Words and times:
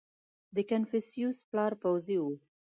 •د 0.55 0.57
کنفوسیوس 0.69 1.37
پلار 1.49 1.73
پوځي 1.81 2.17
و. 2.23 2.25